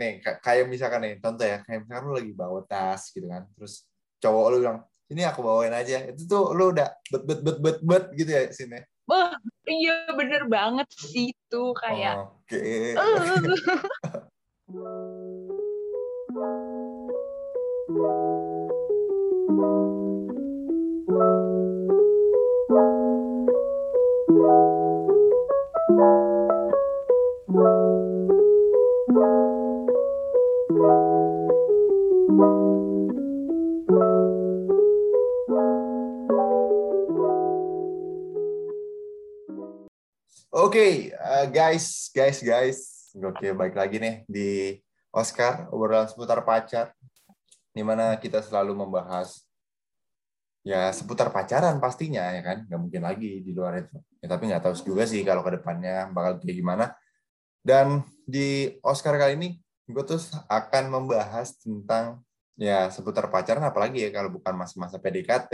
[0.00, 3.84] nih kayak misalkan nih contoh ya kayak misalkan lu lagi bawa tas gitu kan terus
[4.24, 4.80] cowok lu bilang
[5.12, 8.42] ini aku bawain aja itu tuh lu udah bet bet bet bet bet gitu ya
[8.48, 9.34] sini Wah,
[9.66, 12.30] iya bener banget sih itu kayak.
[12.46, 12.94] Oke.
[12.94, 12.94] Okay.
[40.70, 42.78] Oke, okay, uh, guys, guys, guys.
[43.18, 44.78] Oke, baik lagi nih di
[45.10, 46.94] Oscar, obrolan seputar pacar.
[47.74, 49.42] Di mana kita selalu membahas
[50.62, 52.70] ya seputar pacaran pastinya ya kan.
[52.70, 53.98] Nggak mungkin lagi di luar itu.
[54.22, 56.94] Ya, tapi nggak tahu juga sih kalau ke depannya bakal kayak gimana.
[57.66, 59.58] Dan di Oscar kali ini
[59.90, 62.22] gue tuh akan membahas tentang
[62.54, 65.50] ya seputar pacaran apalagi ya kalau bukan masa-masa PDKT,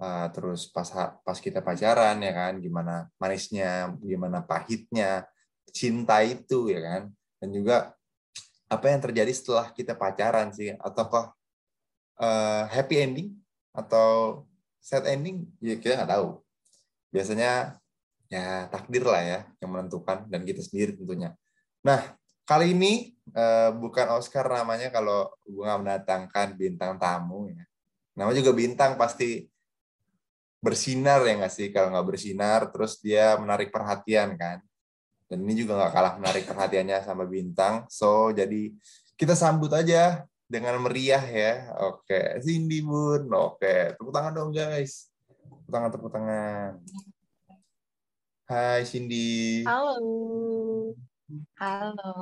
[0.00, 0.86] uh, terus pas
[1.20, 5.24] pas kita pacaran ya kan gimana manisnya gimana pahitnya
[5.72, 7.02] cinta itu ya kan.
[7.36, 7.92] Dan juga
[8.66, 11.26] apa yang terjadi setelah kita pacaran sih atau kok
[12.18, 13.28] uh, happy ending
[13.76, 14.42] atau
[14.80, 16.40] sad ending ya kita nggak tahu.
[17.12, 17.76] Biasanya
[18.26, 21.30] ya takdir lah ya yang menentukan dan kita sendiri tentunya.
[21.86, 27.62] Nah kali ini uh, bukan Oscar namanya kalau gue nggak mendatangkan bintang tamu ya.
[28.16, 29.44] Nama juga bintang pasti
[30.66, 31.70] bersinar ya nggak sih?
[31.70, 34.58] Kalau nggak bersinar terus dia menarik perhatian kan?
[35.30, 37.86] Dan ini juga nggak kalah menarik perhatiannya sama bintang.
[37.86, 38.74] So jadi
[39.14, 41.70] kita sambut aja dengan meriah ya.
[41.86, 45.06] Oke Cindy Bun oke tepuk tangan dong guys.
[45.30, 46.72] Tepuk tangan tepuk tangan.
[48.50, 49.62] Hai Cindy.
[49.62, 49.98] Halo.
[51.58, 52.14] Halo.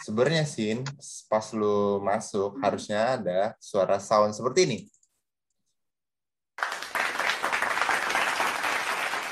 [0.00, 0.80] Sebenarnya Sin
[1.28, 4.80] pas lu masuk harusnya ada suara sound seperti ini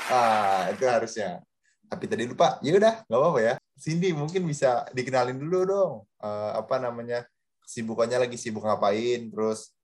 [0.07, 1.43] Ah, itu harusnya.
[1.91, 2.59] Tapi tadi lupa.
[2.63, 3.53] Ya udah, nggak apa-apa ya.
[3.75, 5.93] Cindy mungkin bisa dikenalin dulu dong.
[6.23, 7.27] Uh, apa namanya?
[7.67, 9.27] Sibukannya lagi sibuk ngapain?
[9.27, 9.75] Terus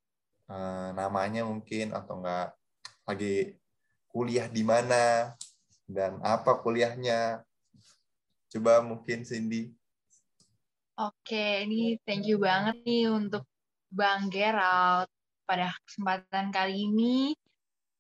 [0.47, 2.55] uh, namanya mungkin atau enggak
[3.03, 3.59] lagi
[4.07, 5.35] kuliah di mana
[5.83, 7.43] dan apa kuliahnya?
[8.47, 9.75] Coba mungkin Cindy.
[10.95, 13.43] Oke, ini thank you banget nih untuk
[13.91, 15.11] Bang Gerald
[15.43, 17.35] pada kesempatan kali ini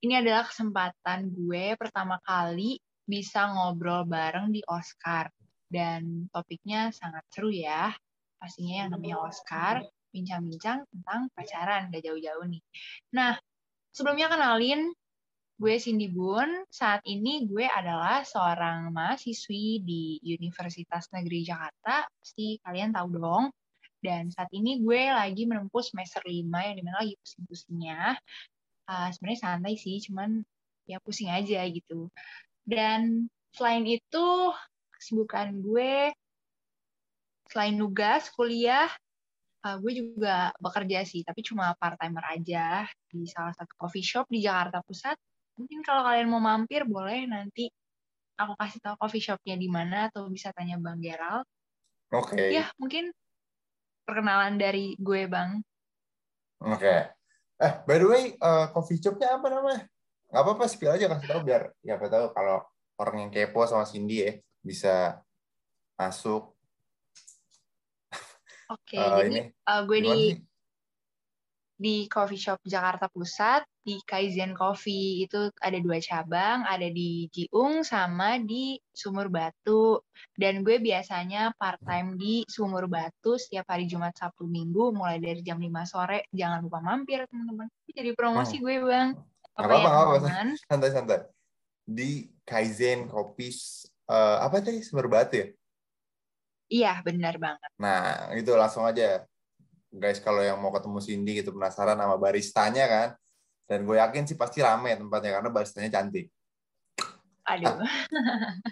[0.03, 2.75] ini adalah kesempatan gue pertama kali
[3.07, 5.31] bisa ngobrol bareng di Oscar.
[5.63, 7.89] Dan topiknya sangat seru ya.
[8.35, 9.81] Pastinya yang namanya Oscar,
[10.11, 12.61] bincang-bincang tentang pacaran, gak jauh-jauh nih.
[13.15, 13.39] Nah,
[13.95, 14.91] sebelumnya kenalin,
[15.55, 16.67] gue Cindy Bun.
[16.67, 22.05] Saat ini gue adalah seorang mahasiswi di Universitas Negeri Jakarta.
[22.19, 23.45] Pasti kalian tahu dong.
[24.03, 28.19] Dan saat ini gue lagi menempuh semester 5 yang di mana lagi pusing-pusingnya
[28.93, 30.45] uh, sebenarnya santai sih, cuman
[30.85, 32.13] ya pusing aja gitu.
[32.61, 34.27] Dan selain itu,
[34.93, 36.13] kesibukan gue
[37.49, 38.89] selain nugas kuliah,
[39.65, 44.45] uh, gue juga bekerja sih, tapi cuma part-timer aja di salah satu coffee shop di
[44.45, 45.17] Jakarta Pusat.
[45.57, 47.69] Mungkin kalau kalian mau mampir, boleh nanti
[48.37, 51.45] aku kasih tahu coffee shopnya di mana, atau bisa tanya Bang Gerald.
[52.13, 52.37] Oke.
[52.37, 52.49] Okay.
[52.57, 53.13] Ya, mungkin
[54.05, 55.61] perkenalan dari gue, Bang.
[56.61, 56.81] Oke.
[56.81, 57.22] Okay.
[57.63, 59.87] Eh, by the way, uh, coffee shopnya apa namanya?
[60.27, 62.59] Gak apa-apa, spill aja kasih tahu biar ya apa tahu kalau
[62.99, 65.23] orang yang kepo sama Cindy ya bisa
[65.95, 66.51] masuk.
[68.67, 70.31] Oke, okay, uh, jadi ini, uh, gue di sih?
[71.83, 77.83] Di coffee shop Jakarta Pusat di Kaizen Coffee itu ada dua cabang, ada di Jiung
[77.83, 79.99] sama di Sumur Batu.
[80.31, 85.43] Dan gue biasanya part time di Sumur Batu setiap hari Jumat, Sabtu, Minggu mulai dari
[85.43, 86.31] jam 5 sore.
[86.31, 87.67] Jangan lupa mampir teman-teman.
[87.91, 88.63] Jadi promosi hmm.
[88.63, 89.09] gue bang.
[89.59, 90.27] Apa apa, apa, apa.
[90.71, 91.19] Santai-santai.
[91.83, 93.51] Di Kaizen Coffee
[94.07, 95.47] uh, apa tadi Sumur Batu ya?
[96.71, 97.69] Iya, benar banget.
[97.75, 99.27] Nah, itu langsung aja
[99.93, 103.09] guys kalau yang mau ketemu Cindy gitu penasaran sama baristanya kan
[103.69, 106.27] dan gue yakin sih pasti rame tempatnya karena baristanya cantik.
[107.47, 107.75] Aduh.
[107.75, 107.79] Ah,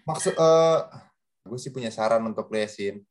[0.07, 0.88] maksud uh,
[1.47, 3.03] gue sih punya saran untuk lesin.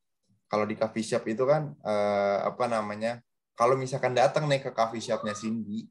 [0.51, 3.23] Kalau di coffee shop itu kan uh, apa namanya?
[3.55, 5.85] Kalau misalkan datang nih ke coffee shopnya Cindy,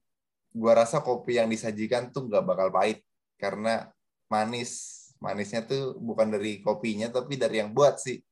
[0.49, 3.05] gue rasa kopi yang disajikan tuh nggak bakal pahit
[3.37, 3.87] karena
[4.27, 4.97] manis.
[5.19, 8.23] Manisnya tuh bukan dari kopinya tapi dari yang buat sih.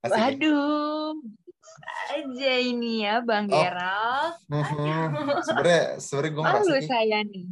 [0.00, 0.24] Asik, ya?
[0.32, 0.87] Waduh,
[2.08, 3.56] aja ini ya Bang oh.
[3.56, 4.32] Gerald.
[4.48, 5.08] Mhm.
[5.46, 7.46] sebenarnya sebenarnya gue ngerasa saya nih.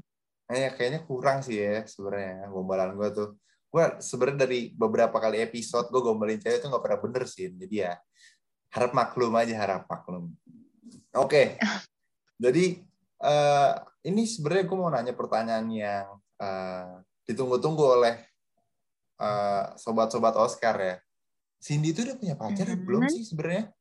[0.46, 3.31] Kayaknya kayaknya kurang sih ya sebenarnya gombalan gue tuh.
[3.67, 7.76] gue sebenarnya dari beberapa kali episode gue gombalin cewek itu nggak pernah bener sih jadi
[7.76, 7.93] ya
[8.73, 10.32] harap maklum aja harap maklum
[11.12, 11.46] oke okay.
[12.40, 12.81] jadi
[13.20, 13.76] uh,
[14.06, 16.08] ini sebenarnya gue mau nanya pertanyaan yang
[16.40, 18.17] uh, ditunggu-tunggu oleh
[19.20, 20.96] uh, sobat-sobat Oscar ya
[21.61, 22.84] Cindy itu udah punya pacar mm -hmm.
[22.87, 23.75] belum sih sebenarnya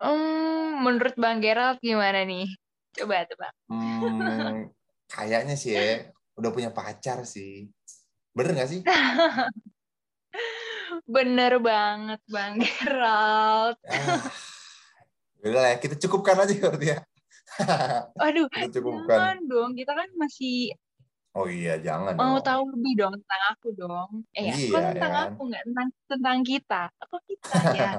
[0.00, 2.48] um, menurut Bang Gerald gimana nih
[2.90, 4.72] coba coba hmm,
[5.06, 6.10] kayaknya sih ya
[6.40, 7.68] udah punya pacar sih.
[8.32, 8.80] Bener gak sih?
[11.14, 13.76] Bener banget Bang Gerald.
[13.84, 14.24] ah,
[15.44, 16.98] udah lah, kita cukupkan aja berarti ya.
[18.24, 19.20] Aduh, kita cukupkan.
[19.20, 19.70] jangan dong.
[19.76, 20.72] Kita kan masih
[21.30, 22.44] Oh iya, jangan Mau dong.
[22.46, 24.10] tahu lebih dong tentang aku dong.
[24.34, 26.82] Eh, iya, kok tentang ya aku nggak tentang tentang kita.
[27.06, 27.92] Aku kita ya.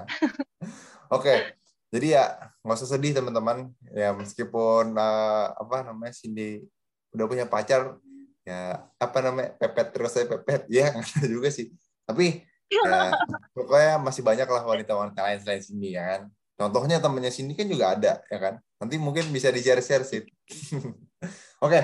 [1.15, 1.55] Oke,
[1.91, 2.23] jadi ya
[2.63, 3.67] nggak usah sedih teman-teman.
[3.91, 6.63] Ya meskipun uh, apa namanya Cindy
[7.11, 7.99] udah punya pacar,
[8.47, 10.71] ya apa namanya pepet terus saya pepet.
[10.71, 11.75] Ya nggak juga sih.
[12.07, 13.11] Tapi ya,
[13.55, 16.21] pokoknya masih banyak lah wanita-wanita lain selain sini ya kan.
[16.55, 18.55] Contohnya temennya sini kan juga ada ya kan.
[18.79, 20.23] Nanti mungkin bisa di share share sih.
[21.67, 21.67] Oke.
[21.67, 21.83] Okay.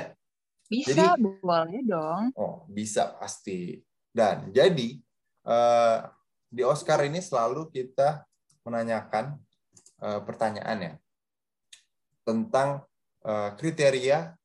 [0.68, 2.31] bisa jadi, boleh dong.
[2.39, 3.83] Oh bisa pasti.
[4.15, 4.95] Dan jadi
[5.44, 6.00] uh,
[6.48, 8.24] di Oscar ini selalu kita
[8.63, 9.36] menanyakan
[10.01, 10.94] uh, pertanyaan ya
[12.27, 12.83] tentang
[13.23, 14.35] uh, kriteria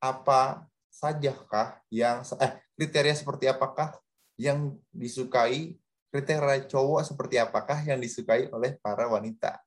[0.00, 3.96] apa sajakah yang eh kriteria seperti apakah
[4.40, 5.76] yang disukai
[6.14, 9.58] kriteria cowok seperti apakah yang disukai oleh para wanita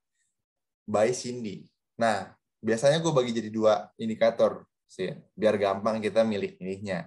[0.88, 1.68] by Cindy.
[2.00, 2.32] Nah,
[2.64, 7.04] biasanya gue bagi jadi dua indikator sih, biar gampang kita milih-milihnya.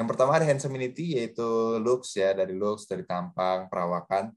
[0.00, 4.32] Yang pertama ada handsomeity yaitu looks ya, dari looks, dari tampang, perawakan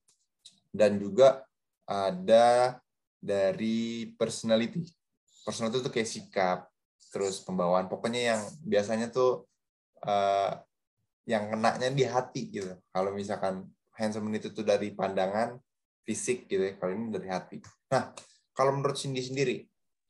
[0.76, 1.48] dan juga
[1.88, 2.76] ada
[3.24, 4.84] dari personality.
[5.48, 6.60] Personality itu kayak sikap,
[7.08, 7.88] terus pembawaan.
[7.88, 9.48] Pokoknya yang biasanya tuh
[10.04, 10.60] uh,
[11.24, 12.76] yang kenanya di hati gitu.
[12.92, 13.64] Kalau misalkan
[13.96, 15.56] handsome itu tuh dari pandangan
[16.04, 17.58] fisik gitu ya kalau ini dari hati.
[17.92, 18.12] Nah
[18.52, 19.64] kalau menurut Cindy sendiri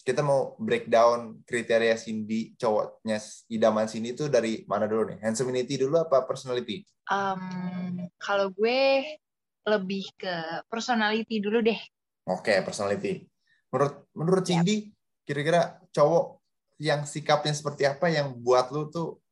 [0.04, 5.24] kita mau breakdown kriteria Cindy cowoknya idaman Cindy itu dari mana dulu nih?
[5.24, 6.84] Handsomeity dulu apa personality?
[7.08, 9.16] Um, kalau gue
[9.64, 11.80] lebih ke personality dulu deh
[12.28, 13.28] oke okay, personality
[13.74, 14.94] menurut menurut Cindy
[15.24, 16.44] kira-kira cowok
[16.82, 19.24] yang sikapnya seperti apa yang buat lu tuh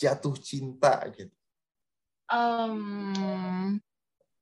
[0.00, 1.32] jatuh cinta gitu?
[2.26, 3.78] Um,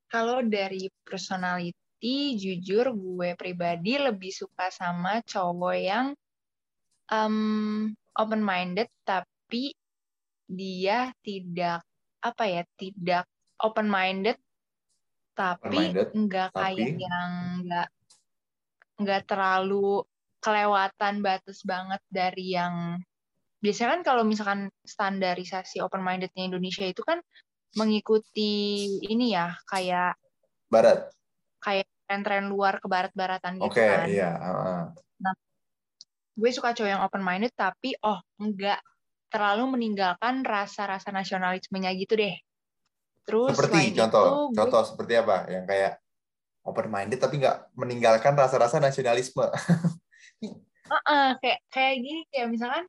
[0.08, 6.06] kalau dari personality, jujur gue pribadi lebih suka sama cowok yang
[7.12, 9.74] um, open minded tapi
[10.44, 11.80] dia tidak
[12.20, 13.24] apa ya tidak
[13.60, 14.36] open minded
[15.34, 17.88] tapi enggak kayak yang enggak
[18.98, 20.06] enggak terlalu
[20.38, 23.02] kelewatan batas banget dari yang
[23.58, 27.18] biasanya kan kalau misalkan standarisasi open mindednya Indonesia itu kan
[27.74, 30.14] mengikuti ini ya kayak
[30.70, 31.10] barat
[31.64, 34.06] kayak tren-tren luar ke barat-baratan gitu okay, kan.
[34.06, 34.30] iya.
[34.36, 34.84] Uh.
[35.24, 35.34] Nah,
[36.36, 38.84] gue suka cowok yang open minded tapi oh enggak
[39.32, 42.36] terlalu meninggalkan rasa-rasa nasionalismenya gitu deh.
[43.24, 44.88] Terus seperti contoh, itu, contoh gue...
[44.92, 45.92] seperti apa yang kayak
[46.64, 49.48] open minded tapi nggak meninggalkan rasa-rasa nasionalisme.
[50.92, 52.84] uh -uh, kayak kayak gini kayak misalkan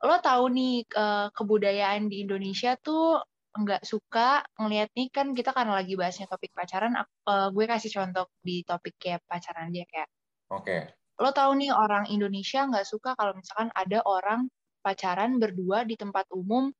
[0.00, 3.20] lo tahu nih uh, kebudayaan di Indonesia tuh
[3.50, 8.30] nggak suka ngelihat nih kan kita karena lagi bahasnya topik pacaran uh, gue kasih contoh
[8.40, 10.08] di topik kayak pacaran dia kayak
[10.54, 10.80] oke okay.
[11.18, 14.46] lo tahu nih orang Indonesia nggak suka kalau misalkan ada orang
[14.80, 16.70] pacaran berdua di tempat umum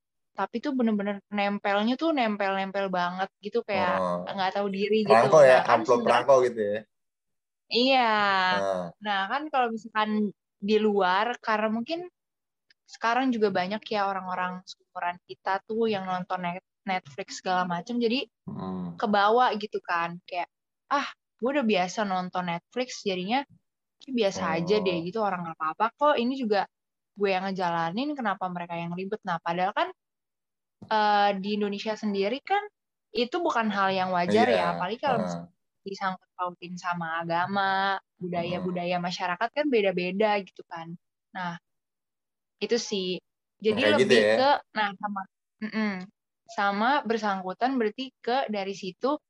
[0.41, 4.25] tapi tuh bener-bener nempelnya tuh nempel-nempel banget gitu kayak oh.
[4.25, 4.55] nggak oh.
[4.57, 5.13] tahu diri gitu.
[5.13, 6.81] Rangko ya, nah, kan amplop rangko gitu ya.
[7.69, 8.15] Iya.
[8.57, 8.87] Nah.
[9.05, 12.09] nah, kan kalau misalkan di luar karena mungkin
[12.89, 16.43] sekarang juga banyak ya orang-orang seumuran kita tuh yang nonton
[16.83, 18.97] Netflix segala macam jadi hmm.
[18.99, 20.51] kebawa gitu kan kayak
[20.91, 21.07] ah
[21.39, 23.47] gue udah biasa nonton Netflix jadinya
[24.03, 24.55] biasa oh.
[24.59, 25.03] aja deh oh.
[25.07, 26.67] gitu orang nggak apa-apa kok ini juga
[27.15, 29.89] gue yang ngejalanin kenapa mereka yang ribet nah padahal kan
[30.89, 32.63] uh, di Indonesia sendiri kan
[33.11, 34.57] itu bukan hal yang wajar yeah.
[34.57, 35.51] ya apalagi kalau uh
[35.85, 40.93] disangkut pautin sama agama, budaya-budaya masyarakat kan beda-beda gitu kan.
[41.33, 41.57] Nah,
[42.61, 43.17] itu sih.
[43.61, 44.37] Jadi Kayak gitu lebih gitu ya?
[44.41, 45.21] ke nah sama
[45.61, 45.93] mm -mm,
[46.49, 49.21] sama bersangkutan berarti ke dari situ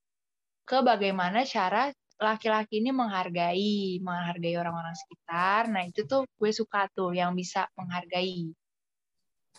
[0.62, 1.90] ke bagaimana cara
[2.21, 5.66] laki-laki ini menghargai, menghargai orang-orang sekitar.
[5.73, 8.54] Nah, itu tuh gue suka tuh yang bisa menghargai.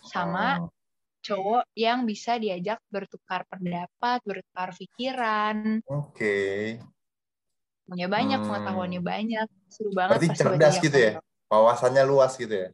[0.08, 0.72] Sama oh
[1.22, 5.80] cowok yang bisa diajak bertukar pendapat, bertukar pikiran.
[5.86, 6.10] Oke.
[6.12, 6.60] Okay.
[7.86, 8.48] Punya banyak, hmm.
[8.50, 9.46] pengetahuannya banyak.
[9.70, 10.18] Seru banget.
[10.18, 11.12] Berarti cerdas gitu ya?
[11.46, 12.68] Wawasannya luas gitu ya?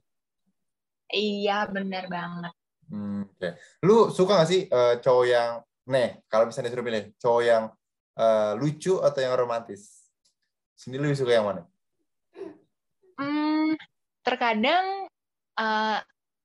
[1.08, 2.54] Iya, benar banget.
[2.88, 3.56] Hmm, Oke.
[3.84, 5.50] Lu suka gak sih eh, cowok yang,
[5.88, 7.64] nih, kalau misalnya disuruh pilih, cowok yang
[8.16, 10.08] eh, lucu atau yang romantis?
[10.78, 11.62] Sini lu suka yang mana?
[13.18, 13.74] Hmm,
[14.22, 15.10] terkadang
[15.58, 15.98] eh,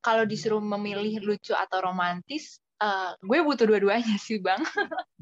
[0.04, 4.60] kalau disuruh memilih lucu atau romantis, eh, gue butuh dua-duanya sih bang.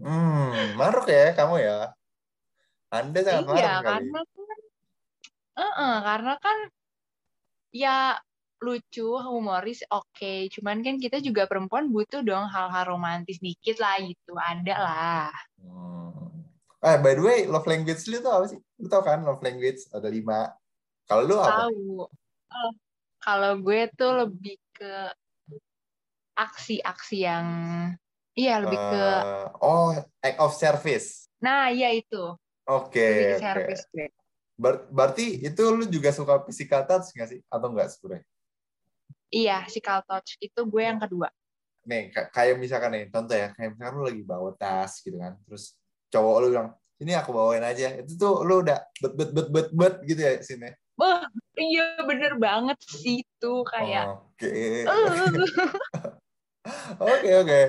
[0.01, 1.93] Hmm, maruk ya kamu ya.
[2.89, 3.87] Anda sangat maruk iya, kali.
[3.87, 4.59] karena kan,
[5.61, 6.57] eh, karena kan
[7.71, 7.97] ya
[8.61, 10.49] lucu, humoris, oke.
[10.53, 15.33] Cuman kan kita juga perempuan butuh dong hal-hal romantis dikit lah gitu, ada lah.
[15.61, 16.45] Hmm.
[16.81, 18.59] Eh, by the way, love language lu tuh apa sih?
[18.81, 20.49] Lu tau kan love language ada lima.
[21.05, 21.69] Kalau lu apa?
[21.69, 22.09] Tahu.
[22.51, 22.71] Oh,
[23.21, 25.13] kalau gue tuh lebih ke
[26.33, 27.45] aksi-aksi yang,
[28.33, 29.93] iya lebih ke, Eh, oh,
[30.25, 31.29] act of service.
[31.37, 32.33] nah iya itu,
[32.65, 33.41] Oke, ke oke.
[33.45, 33.83] service.
[34.57, 37.39] Ber- berarti itu lu juga suka physical touch nggak sih?
[37.45, 38.25] Atau enggak sebenarnya?
[39.29, 41.29] Iya, physical touch itu gue yang kedua.
[41.85, 45.33] Nih, ka- kayak misalkan nih, contoh ya, kayak misalkan lu lagi bawa tas gitu kan,
[45.45, 45.73] terus
[46.13, 46.69] cowok lu bilang,
[47.01, 47.97] ini aku bawain aja.
[48.01, 50.69] Itu tuh lu udah bet bet bet bet bet gitu ya sini.
[51.01, 51.25] Wah,
[51.57, 54.05] iya bener banget sih itu kayak.
[54.37, 54.45] Oke.
[54.45, 54.85] "Eh."
[57.01, 57.61] Oke, oke.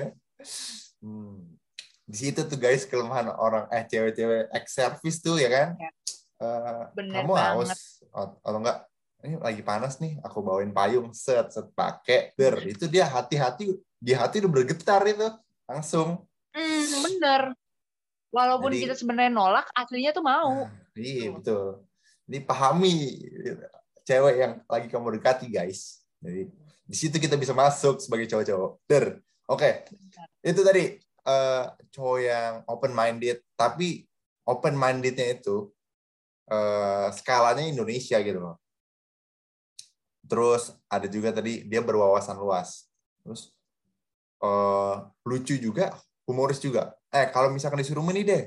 [1.01, 1.57] Hmm.
[2.05, 5.69] Di situ tuh guys kelemahan orang eh cewek-cewek ex service tuh ya kan.
[5.81, 5.89] Ya.
[6.37, 7.73] Eh, Bener kamu banget.
[7.73, 8.85] haus atau enggak
[9.23, 14.11] ini lagi panas nih aku bawain payung set set pakai der itu dia hati-hati di
[14.11, 15.31] hati udah bergetar itu
[15.63, 17.41] langsung Hmm, bener.
[18.29, 20.69] Walaupun Jadi- kita sebenarnya nolak, aslinya tuh mau.
[20.93, 21.81] iya Betul.
[22.23, 22.95] Betul ini pahami
[24.03, 26.03] cewek yang lagi kamu dekati guys.
[26.23, 26.47] Jadi
[26.83, 28.71] di situ kita bisa masuk sebagai cowok-cowok.
[28.87, 29.71] Der oke.
[30.43, 34.07] Itu tadi eh, cowok yang open minded tapi
[34.47, 35.71] open mindednya itu
[36.51, 38.55] eh, skalanya Indonesia gitu loh.
[40.23, 42.87] Terus ada juga tadi dia berwawasan luas.
[43.23, 43.51] Terus
[44.43, 44.95] eh,
[45.27, 46.95] lucu juga humoris juga.
[47.11, 48.43] Eh kalau misalkan disuruh milih deh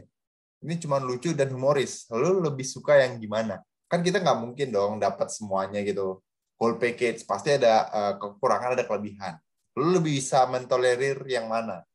[0.67, 4.99] ini cuma lucu dan humoris lu lebih suka yang gimana kan kita nggak mungkin dong
[4.99, 6.19] dapat semuanya gitu
[6.59, 9.39] whole package pasti ada eh, kekurangan ada kelebihan
[9.79, 11.87] lu lebih bisa mentolerir yang mana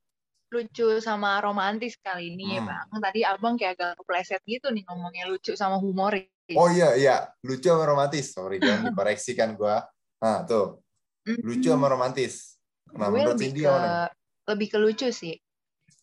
[0.52, 2.68] Lucu sama romantis kali ini ya, Hmm.
[2.68, 3.00] Bang.
[3.00, 6.28] Tadi abang kayak agak kepleset gitu nih ngomongnya lucu sama humoris.
[6.60, 8.36] Oh iya iya, lucu sama romantis.
[8.36, 9.88] Sorry jangan dikoreksi kan gua.
[10.20, 10.84] Nah, tuh.
[11.24, 12.60] Lucu sama romantis.
[12.92, 14.12] Nah, gue menurut lebih Cindy ke mana?
[14.52, 15.40] lebih ke lucu sih.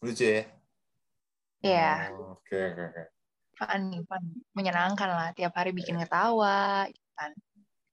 [0.01, 0.49] Lucu ya?
[1.62, 3.03] Iya, Oke, oke, oke.
[3.59, 4.25] fun fun.
[4.57, 5.29] Menyenangkan lah.
[5.37, 6.87] Tiap hari bikin ketawa.
[6.91, 7.33] gitu kan.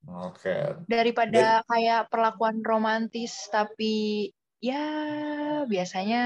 [0.06, 0.54] Oke.
[0.86, 4.30] Daripada kayak perlakuan romantis tapi
[4.62, 4.82] ya
[5.66, 6.22] biasanya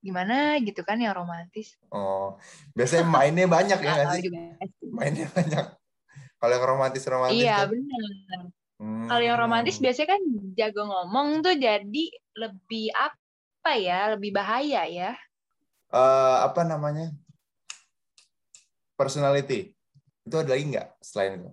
[0.00, 1.76] gimana gitu kan yang romantis.
[1.92, 2.38] Oh,
[2.72, 4.30] biasanya mainnya banyak ya Nggak tahu sih?
[4.96, 5.64] Mainnya banyak.
[6.40, 8.40] Kalau yang romantis-romantis Iya tuh, benar.
[8.80, 10.22] hmm, Kalau yang romantis biasanya kan
[10.56, 12.04] jago ngomong tuh jadi
[12.36, 15.12] lebih apa ya, lebih bahaya ya.
[15.90, 17.10] Eh, apa namanya?
[18.94, 19.72] Personality.
[20.26, 21.50] Itu ada lagi nggak selain itu?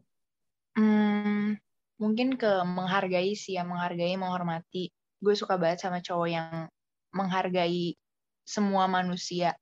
[0.78, 1.58] Hmm,
[1.98, 4.94] mungkin ke menghargai sih ya, menghargai, menghormati.
[5.18, 6.70] Gue suka banget sama cowok yang
[7.10, 7.98] menghargai
[8.46, 9.58] semua manusia,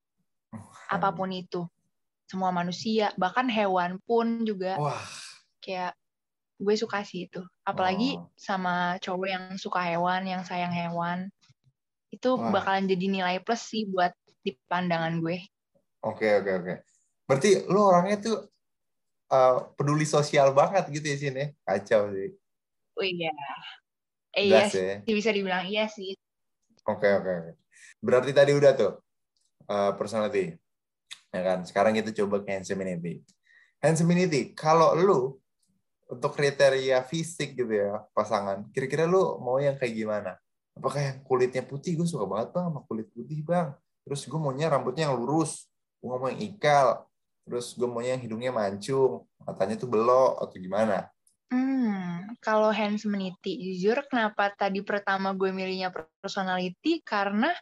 [0.92, 1.64] apa pun itu.
[2.26, 5.06] Semua manusia, bahkan hewan pun juga Wah,
[5.62, 5.94] kayak
[6.58, 7.46] gue suka sih itu.
[7.64, 8.28] Apalagi Oh.
[8.36, 11.30] sama cowok yang suka hewan, yang sayang hewan.
[12.12, 12.50] Itu Wah.
[12.50, 14.12] bakalan jadi nilai plus sih buat
[14.46, 15.42] di pandangan gue.
[16.06, 16.74] oke, oke, oke.
[17.26, 18.38] Berarti lu orangnya tuh
[19.34, 21.44] eh, peduli sosial banget gitu ya sini.
[21.66, 22.30] Kacau sih.
[22.96, 23.34] Oh iya.
[24.38, 25.02] Eh, iya Gas ya.
[25.02, 26.14] sih, bisa dibilang iya sih.
[26.86, 27.52] Oke oke oke.
[28.04, 29.02] Berarti tadi udah tuh
[29.72, 30.54] uh, personality,
[31.34, 31.66] ya kan?
[31.66, 33.26] Sekarang kita coba ke handsomeity.
[33.82, 35.20] Handsomeity, kalau lu
[36.06, 40.32] untuk kriteria fisik gitu ya pasangan, kira-kira lu mau yang kayak gimana?
[40.76, 41.96] Apakah yang kulitnya putih?
[41.96, 43.74] Gue suka banget bang sama kulit putih bang.
[44.06, 45.66] Terus gue maunya rambutnya yang lurus,
[45.98, 47.10] gue mau yang ikal.
[47.46, 51.10] Terus gue maunya yang hidungnya mancung, matanya tuh belok atau gimana?
[51.50, 57.54] Hmm, kalau handsomeity, jujur kenapa tadi pertama gue milihnya personality karena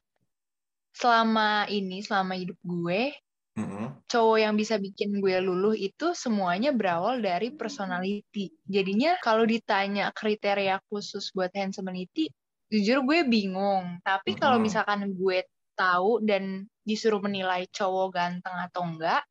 [0.96, 3.12] selama ini, selama hidup gue,
[3.60, 3.92] Mm-mm.
[4.08, 8.56] cowok yang bisa bikin gue luluh itu semuanya berawal dari personality.
[8.66, 12.32] Jadinya kalau ditanya kriteria khusus buat handsomeity,
[12.72, 14.00] jujur gue bingung.
[14.02, 14.72] Tapi kalau Mm-mm.
[14.72, 15.44] misalkan gue
[15.74, 19.24] tahu dan disuruh menilai cowok ganteng atau enggak,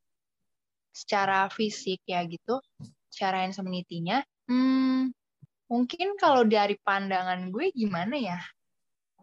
[0.93, 2.61] secara fisik ya gitu,
[3.09, 5.09] secara handsomeity-nya, hmm,
[5.69, 8.39] mungkin kalau dari pandangan gue gimana ya?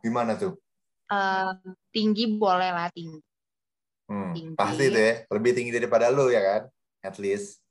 [0.02, 0.58] Gimana tuh?
[1.10, 1.52] Eh,
[1.90, 3.18] tinggi boleh lah tinggi.
[4.10, 4.58] Hmm, Tinggi.
[4.58, 6.62] pasti tuh ya, lebih tinggi daripada lu ya kan?
[7.06, 7.62] At least.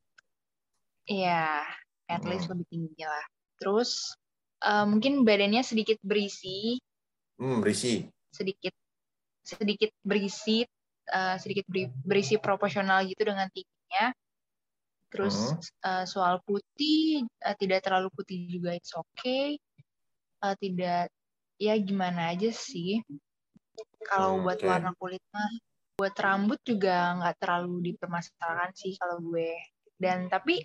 [1.04, 1.68] Iya,
[2.08, 2.56] at least Hmm.
[2.56, 3.26] lebih tinggi lah.
[3.60, 4.16] Terus
[4.64, 6.80] uh, mungkin badannya sedikit berisi.
[7.36, 8.08] Hmm, berisi.
[8.32, 8.72] Sedikit
[9.50, 10.62] sedikit berisi,
[11.10, 11.66] uh, sedikit
[12.06, 14.14] berisi proporsional gitu dengan tingginya.
[15.10, 19.58] Terus uh, soal putih uh, tidak terlalu putih juga it's okay.
[20.40, 21.10] Uh, tidak
[21.58, 23.02] ya gimana aja sih.
[24.06, 24.70] Kalau hmm, buat okay.
[24.70, 25.52] warna kulit mah
[26.00, 29.52] buat rambut juga nggak terlalu dipermasalahkan sih kalau gue.
[30.00, 30.64] Dan tapi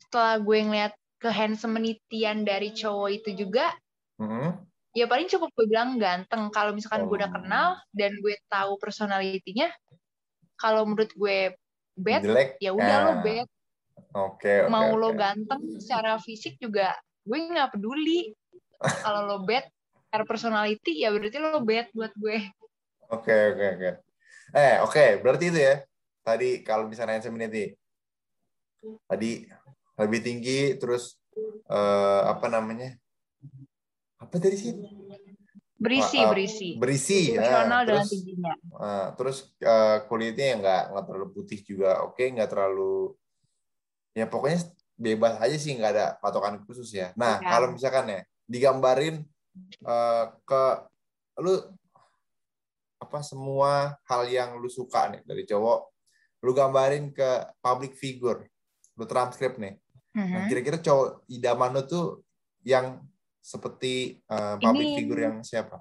[0.00, 3.76] setelah gue ngeliat ke handsomenitian dari cowok itu juga,
[4.16, 4.56] hmm.
[4.96, 6.48] Ya paling cukup gue bilang ganteng.
[6.48, 7.12] Kalau misalkan oh.
[7.12, 7.34] gue udah oh.
[7.36, 9.68] kenal dan gue tahu personalitinya,
[10.56, 11.52] kalau menurut gue
[11.96, 12.50] bad Jelek.
[12.60, 13.46] ya udah lo bad
[14.12, 15.00] oke okay, okay, mau okay.
[15.00, 16.92] lo ganteng secara fisik juga
[17.24, 18.36] gue nggak peduli
[19.04, 19.64] kalau lo bad
[20.08, 22.38] secara personality ya berarti lo bad buat gue
[23.08, 23.92] oke okay, oke okay, oke okay.
[24.52, 25.08] eh oke okay.
[25.24, 25.74] berarti itu ya
[26.20, 27.72] tadi kalau misalnya inseminity
[29.08, 29.48] tadi
[29.96, 31.16] lebih tinggi terus
[31.72, 32.92] uh, apa namanya
[34.16, 34.72] apa dari sih
[35.76, 38.52] berisi uh, berisi berisi ya terus tingginya.
[38.72, 43.12] Uh, terus uh, kulitnya yang nggak nggak terlalu putih juga oke okay, nggak terlalu
[44.16, 47.48] ya pokoknya bebas aja sih nggak ada patokan khusus ya nah ya.
[47.52, 49.20] kalau misalkan ya digambarin
[49.84, 50.62] uh, ke
[51.44, 51.60] lu
[52.96, 55.80] apa semua hal yang lu suka nih dari cowok
[56.40, 58.48] lu gambarin ke public figure
[58.96, 60.24] lu transkrip nih uh -huh.
[60.24, 60.48] nah mhm.
[60.48, 62.06] kira-kira cowok idaman lu tuh
[62.64, 63.04] yang
[63.46, 65.78] seperti uh, public Ini, figure yang siapa?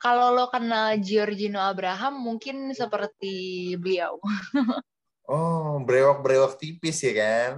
[0.00, 4.16] Kalau lo kenal Giorgino Abraham, mungkin seperti beliau.
[5.28, 7.52] oh, brewok-brewok tipis ya kan?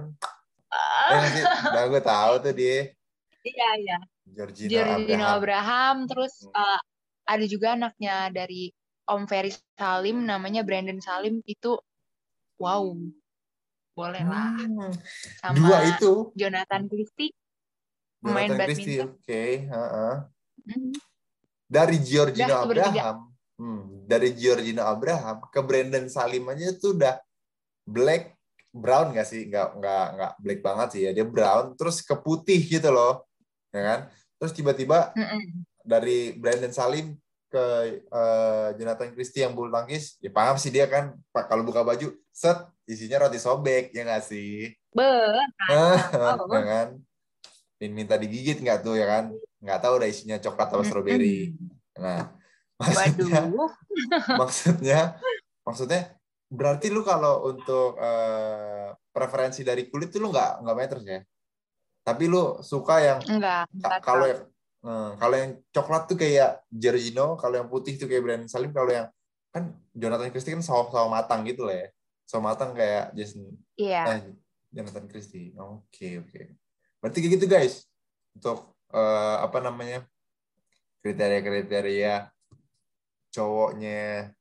[0.67, 1.15] Uh.
[1.15, 2.91] Eh, nah, gue tahu tuh dia.
[3.39, 3.97] Iya, iya.
[4.27, 5.39] Giorgino, Giorgino Abraham.
[5.39, 5.95] Abraham.
[6.11, 6.79] Terus uh,
[7.23, 8.75] ada juga anaknya dari
[9.07, 11.39] Om Ferry Salim, namanya Brandon Salim.
[11.47, 11.79] Itu,
[12.59, 12.83] wow,
[13.95, 14.59] boleh lah.
[14.59, 14.91] Hmm.
[15.39, 16.35] Sama Dua itu.
[16.35, 17.31] Jonathan Christie
[18.25, 19.07] pemain badminton.
[19.13, 19.51] Oke, okay.
[19.69, 20.15] uh -uh.
[20.65, 20.91] mm.
[21.65, 23.17] Dari Giorgino udah, Abraham,
[23.57, 27.17] hmm, dari Giorgino Abraham ke Brandon Salim aja tuh udah
[27.85, 28.37] black
[28.73, 29.49] brown gak sih?
[29.49, 31.11] Nggak nggak nggak black banget sih ya.
[31.13, 33.25] Dia brown terus ke putih gitu loh,
[33.69, 33.99] ya kan?
[34.41, 35.43] Terus tiba-tiba mm -mm.
[35.85, 37.17] dari Brandon Salim
[37.49, 37.65] ke
[38.11, 42.57] uh, Jonathan Christie yang bulu tangkis, ya paham sih dia kan kalau buka baju, set
[42.85, 44.69] isinya roti sobek ya nggak sih?
[44.91, 45.47] Benar.
[46.57, 46.87] ya kan?
[47.79, 49.25] Minta digigit nggak tuh ya kan?
[49.59, 51.55] Nggak tahu udah isinya coklat atau stroberi
[51.95, 52.27] nah
[52.83, 53.41] maksudnya
[54.41, 54.99] maksudnya
[55.63, 56.01] maksudnya
[56.51, 61.21] berarti lu kalau untuk uh, preferensi dari kulit tuh lu nggak nggak meters ya?
[62.05, 63.65] Tapi lu suka yang enggak,
[64.05, 64.45] kalau yang
[64.85, 68.93] hmm, kalau yang coklat tuh kayak Giorgino kalau yang putih tuh kayak Brand Salim kalau
[68.93, 69.07] yang
[69.49, 71.87] kan Jonathan Christie kan sawo-sawo matang gitu lah ya.
[72.27, 74.03] Sawo matang kayak Jason iya.
[74.05, 74.19] Yeah.
[74.21, 74.35] eh,
[74.69, 75.55] Jonathan Christie.
[75.57, 76.29] Oke okay, oke.
[76.29, 76.45] okay.
[76.99, 77.85] Berarti kayak gitu guys.
[78.35, 80.03] Untuk uh, apa namanya
[81.05, 82.29] kriteria-kriteria
[83.29, 84.33] cowoknya.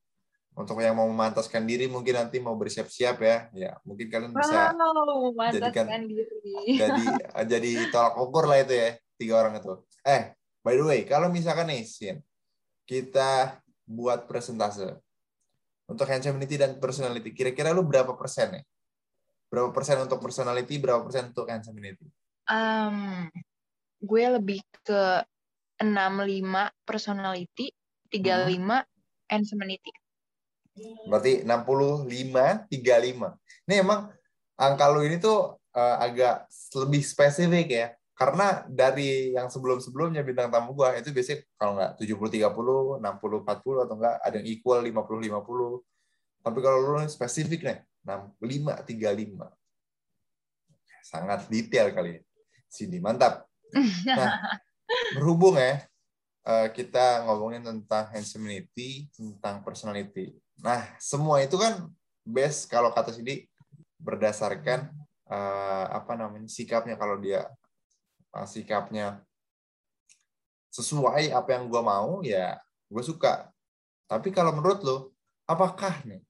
[0.54, 3.36] Untuk yang mau memantaskan diri mungkin nanti mau bersiap-siap ya.
[3.52, 6.78] Ya mungkin kalian bisa wow, jadikan diri.
[6.78, 7.04] jadi
[7.58, 9.82] jadi tolak ukur lah itu ya tiga orang itu.
[10.06, 12.22] Eh by the way kalau misalkan nih Sin
[12.86, 14.94] kita buat presentase
[15.90, 18.64] untuk handsomeity dan personality kira-kira lu berapa persen nih?
[19.50, 22.06] Berapa persen untuk personality berapa persen untuk handsomeity
[22.44, 23.32] Um,
[24.04, 25.24] gue lebih ke
[25.80, 27.72] 65 personality,
[28.12, 28.84] 35 hmm.
[29.32, 29.92] insanity.
[31.08, 33.66] Berarti 65 35.
[33.66, 34.10] Ini emang
[34.58, 36.46] angka lu ini tuh uh, agak
[36.84, 37.86] lebih spesifik ya.
[38.14, 43.82] Karena dari yang sebelum-sebelumnya bintang tamu gua itu biasanya kalau nggak 70 30, 60 40
[43.82, 46.46] atau enggak ada yang equal 50 50.
[46.46, 49.50] Tapi kalau lu spesifik nih 65 35.
[51.04, 52.22] Sangat detail kali ya
[52.74, 53.46] sini mantap.
[54.10, 54.58] Nah
[55.16, 55.86] berhubung ya
[56.44, 60.34] eh, kita ngomongin tentang handsomeity tentang personality.
[60.58, 61.86] Nah semua itu kan
[62.26, 63.46] best kalau kata sini
[64.00, 64.92] berdasarkan
[65.28, 66.96] uh, apa namanya sikapnya.
[67.00, 67.48] Kalau dia
[68.36, 69.24] uh, sikapnya
[70.68, 72.58] sesuai apa yang gue mau ya
[72.90, 73.48] gue suka.
[74.04, 74.96] Tapi kalau menurut lo
[75.48, 76.20] apakah nih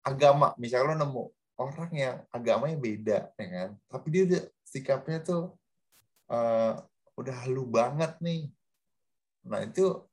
[0.00, 1.24] agama misalnya lo nemu
[1.60, 3.70] orang yang agamanya beda ya kan?
[3.90, 5.58] Tapi dia udah sikapnya tuh
[6.30, 6.78] uh,
[7.18, 8.48] udah halu banget nih.
[9.50, 10.06] Nah itu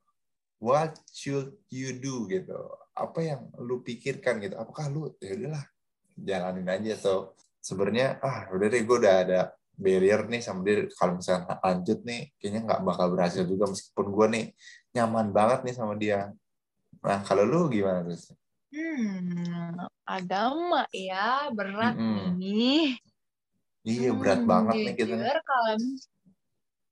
[0.58, 2.58] what should you do gitu?
[2.92, 4.58] Apa yang lu pikirkan gitu?
[4.58, 5.64] Apakah lu ya udahlah
[6.18, 6.98] jalanin aja.
[6.98, 9.40] Tuh sebenarnya ah udah deh gue udah ada
[9.78, 10.90] barrier nih sama dia.
[10.98, 14.44] Kalau misalnya lanjut nih kayaknya nggak bakal berhasil juga meskipun gue nih
[14.98, 16.34] nyaman banget nih sama dia.
[16.98, 18.34] Nah kalau lu gimana terus
[18.68, 22.28] Hmm, agama ya berat mm -hmm.
[22.36, 23.00] nih.
[23.88, 25.40] Iya berat hmm, banget nih kita.
[25.48, 25.74] kalau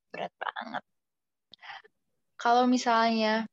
[0.08, 0.82] berat banget.
[2.40, 3.44] Kalau misalnya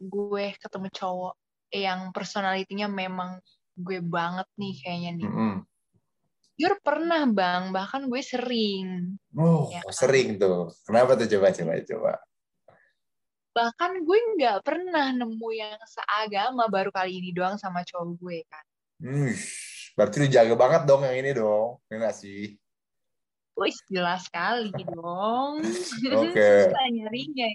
[0.00, 1.34] gue ketemu cowok
[1.76, 3.36] yang personalitinya memang
[3.76, 5.28] gue banget nih kayaknya nih.
[5.28, 5.54] Mm -mm.
[6.60, 9.16] Jujur pernah bang, bahkan gue sering.
[9.32, 9.96] Oh, Ya kan?
[9.96, 10.68] sering tuh.
[10.84, 12.12] Kenapa tuh coba coba coba?
[13.56, 18.64] Bahkan gue nggak pernah nemu yang seagama baru kali ini doang sama cowok gue kan.
[19.00, 19.32] Hmm,
[19.96, 21.80] berarti lu jaga banget dong yang ini dong.
[21.88, 22.59] Ya nggak sih?
[23.60, 25.60] Wih, jelas sekali dong.
[26.16, 26.48] Oke.
[26.64, 27.48] Susah nyarinya.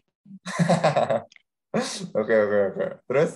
[2.16, 2.86] Oke oke oke.
[3.04, 3.32] Terus?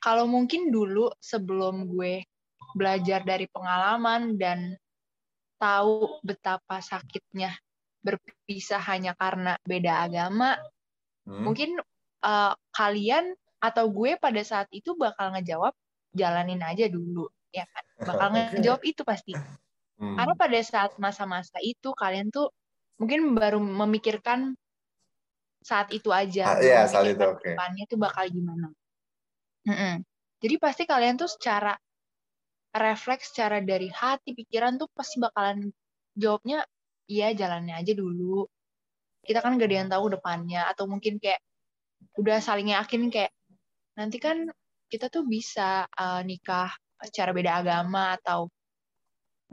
[0.00, 2.24] Kalau mungkin dulu sebelum gue
[2.72, 4.72] belajar dari pengalaman dan
[5.60, 7.52] tahu betapa sakitnya
[8.00, 10.56] berpisah hanya karena beda agama,
[11.24, 11.40] Hmm?
[11.40, 11.80] mungkin
[12.20, 13.32] uh, kalian
[13.64, 15.72] atau gue pada saat itu bakal ngejawab
[16.12, 17.84] jalanin aja dulu, ya kan?
[18.04, 18.36] Bakal Oke.
[18.60, 19.32] ngejawab itu pasti.
[19.94, 20.18] Hmm.
[20.18, 22.50] Karena pada saat masa-masa itu kalian tuh
[22.98, 24.54] mungkin baru memikirkan
[25.64, 27.40] saat itu Ah, aja, iya, saat itu, oke.
[27.40, 28.68] depannya tuh bakal gimana.
[29.64, 30.04] Mm-mm.
[30.44, 31.72] Jadi pasti kalian tuh secara
[32.74, 35.72] refleks, secara dari hati, pikiran tuh pasti bakalan
[36.12, 36.68] jawabnya,
[37.08, 38.44] iya jalannya aja dulu.
[39.24, 41.40] Kita kan gak ada yang tahu depannya, atau mungkin kayak
[42.20, 43.32] udah saling yakin kayak
[43.96, 44.44] nanti kan
[44.92, 46.68] kita tuh bisa uh, nikah
[47.00, 48.52] secara beda agama atau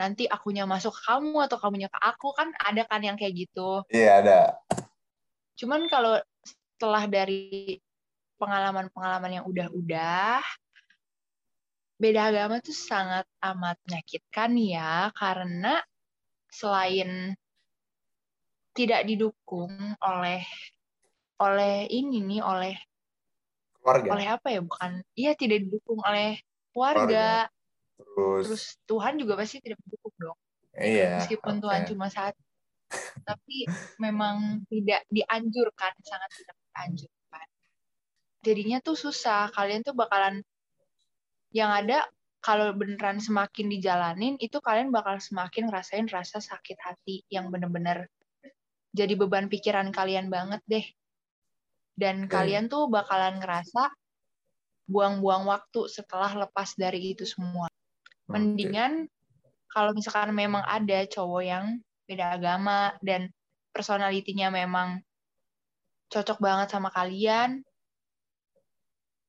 [0.01, 3.85] nanti akunya masuk kamu atau kamunya ke aku kan ada kan yang kayak gitu.
[3.93, 4.39] Iya ada.
[5.53, 7.77] Cuman kalau setelah dari
[8.41, 10.41] pengalaman-pengalaman yang udah-udah,
[12.01, 15.77] beda agama tuh sangat amat menyakitkan ya, karena
[16.49, 17.37] selain
[18.73, 19.69] tidak didukung
[20.01, 20.41] oleh
[21.37, 22.73] oleh ini nih, oleh
[23.77, 24.09] Keluarga.
[24.17, 24.61] oleh apa ya?
[24.65, 26.41] Bukan, iya tidak didukung oleh
[26.73, 27.45] keluarga.
[28.01, 30.39] Terus, Terus Tuhan juga pasti tidak mendukung dong.
[30.75, 31.21] iya.
[31.21, 31.61] Meskipun oke.
[31.63, 32.41] Tuhan cuma satu,
[33.29, 33.57] tapi
[34.01, 37.47] memang tidak dianjurkan, sangat tidak dianjurkan.
[38.41, 40.41] Jadinya tuh susah, kalian tuh bakalan
[41.53, 42.07] yang ada
[42.41, 48.09] kalau beneran semakin dijalanin itu kalian bakal semakin ngerasain rasa sakit hati yang bener-bener
[48.91, 50.85] jadi beban pikiran kalian banget deh.
[51.95, 52.35] Dan Oke.
[52.35, 53.91] kalian tuh bakalan ngerasa
[54.91, 57.71] buang-buang waktu setelah lepas dari itu semua.
[58.31, 58.93] Mendingan
[59.71, 61.65] kalau misalkan memang ada cowok yang
[62.07, 63.31] beda agama dan
[63.71, 64.99] personalitinya memang
[66.11, 67.63] cocok banget sama kalian,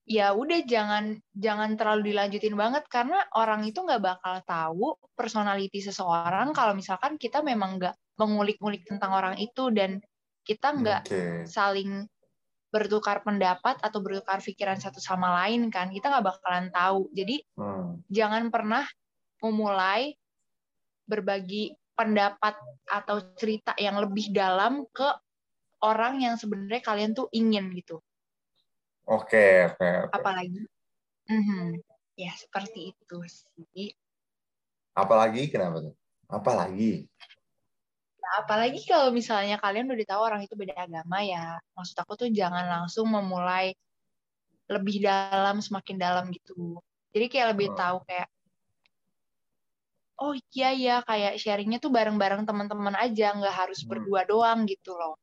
[0.02, 6.50] ya udah jangan jangan terlalu dilanjutin banget karena orang itu nggak bakal tahu personality seseorang
[6.50, 10.02] kalau misalkan kita memang nggak mengulik-ngulik tentang orang itu dan
[10.42, 11.46] kita nggak Oke.
[11.46, 12.02] saling
[12.72, 18.00] bertukar pendapat atau bertukar pikiran satu sama lain kan kita nggak bakalan tahu jadi Hmm.
[18.08, 18.88] jangan pernah
[19.44, 20.16] memulai
[21.04, 22.56] berbagi pendapat
[22.88, 25.08] atau cerita yang lebih dalam ke
[25.84, 28.00] orang yang sebenarnya kalian tuh ingin gitu
[29.06, 30.10] Oke, oke, oke.
[30.16, 30.60] apalagi
[31.30, 31.80] Mhm.
[32.18, 33.92] ya seperti itu sih
[34.92, 35.94] Apalagi kenapa tuh?
[36.28, 37.08] Apalagi?
[38.38, 41.44] Apalagi kalau misalnya kalian udah tahu orang itu beda agama ya
[41.76, 43.66] maksud aku tuh jangan langsung memulai
[44.74, 46.80] lebih dalam semakin dalam gitu
[47.14, 47.78] jadi kayak lebih Hmm.
[47.80, 48.28] tahu kayak
[50.22, 53.90] oh iya ya kayak sharingnya tuh bareng-bareng teman-teman aja nggak harus Hmm.
[53.90, 55.14] berdua doang gitu loh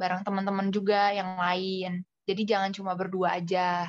[0.00, 1.90] bareng teman-teman juga yang lain
[2.28, 3.88] jadi jangan cuma berdua aja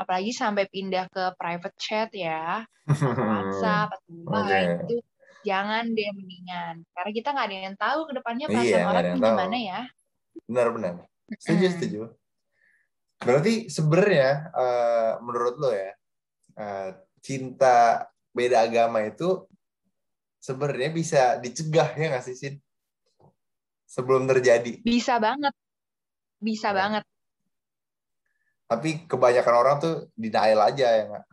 [0.00, 2.64] apalagi sampai pindah ke private chat ya
[3.26, 4.14] WhatsApp atau.
[4.32, 4.94] Line itu
[5.42, 9.06] jangan deh mendingan karena kita nggak ada yang tahu ke depannya Iya, perasaan nggak orang
[9.18, 9.80] gimana ya
[10.48, 10.92] Benar, benar.
[11.36, 11.72] Setuju, Mm.
[11.72, 12.00] setuju.
[13.20, 15.92] Berarti sebenarnya eh, menurut lo ya,
[16.56, 16.88] eh,
[17.20, 19.44] cinta beda agama itu
[20.38, 22.54] sebenarnya bisa dicegah ya nggak sih, Sin?
[23.84, 24.80] Sebelum terjadi.
[24.80, 25.52] bisa banget
[26.40, 26.76] bisa Ya.
[26.80, 27.04] banget
[28.64, 31.26] Tapi kebanyakan orang tuh denial aja ya nggak?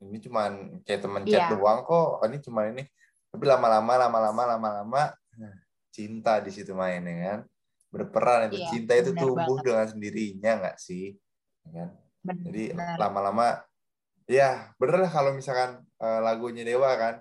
[0.00, 0.50] Ini cuman
[0.80, 1.52] kayak temen chat Iya.
[1.52, 2.24] doang kok.
[2.24, 2.84] Ini cuman ini.
[3.28, 5.02] Tapi lama-lama, lama-lama, lama-lama,
[5.36, 5.56] nah,
[5.92, 7.40] cinta di situ main ya kan?
[7.88, 9.64] Berperan itu Iya, cinta itu tumbuh banget.
[9.64, 11.16] dengan sendirinya nggak sih?
[11.68, 11.88] Ya kan?
[12.28, 13.46] Jadi benar lama-lama
[14.28, 17.16] ya bener lah kalau misalkan eh, lagunya Dewa kan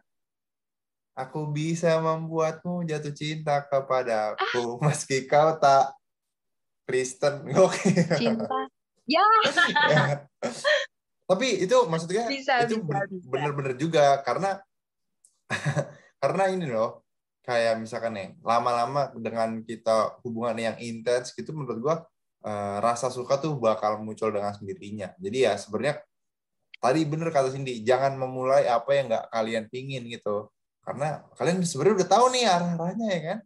[1.15, 5.95] aku bisa membuatmu jatuh cinta kepadaku meski kau tak
[6.83, 7.89] Kristen oke
[8.19, 8.59] cinta
[9.07, 9.23] ya
[9.87, 10.27] Ya.
[11.23, 12.83] tapi itu maksudnya Bisa, itu
[13.23, 14.59] bener-bener juga karena
[16.21, 17.07] karena ini loh
[17.47, 21.95] kayak misalkan nih lama-lama dengan kita hubungan yang intens gitu menurut gua
[22.43, 25.15] eh, rasa suka tuh bakal muncul dengan sendirinya.
[25.15, 26.03] Jadi ya sebenarnya
[26.77, 30.51] tadi bener kata Cindy jangan memulai apa yang nggak kalian pingin gitu.
[30.83, 33.39] Karena kalian sebenarnya udah tahu nih arah-arahnya ya kan?